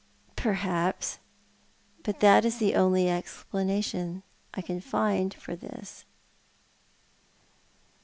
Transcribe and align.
"Perhaps— 0.35 1.19
but 2.03 2.21
that 2.21 2.43
is 2.43 2.57
the 2.57 2.73
only 2.73 3.07
explanation 3.07 4.23
I 4.51 4.63
can 4.63 4.81
find 4.81 5.31
for 5.31 5.55
this."' 5.55 6.05